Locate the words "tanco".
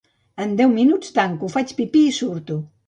1.19-1.53